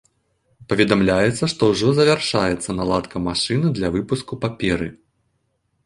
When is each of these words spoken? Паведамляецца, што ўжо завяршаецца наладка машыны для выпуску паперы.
Паведамляецца, 0.71 1.43
што 1.53 1.61
ўжо 1.73 1.87
завяршаецца 2.01 2.69
наладка 2.81 3.15
машыны 3.29 3.67
для 3.79 3.89
выпуску 4.01 4.33
паперы. 4.47 4.89